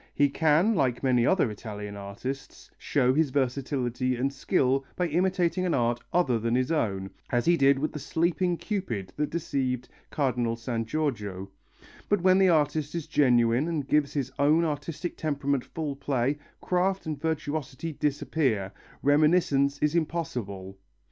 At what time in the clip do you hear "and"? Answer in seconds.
4.15-4.33, 13.67-13.87, 17.05-17.21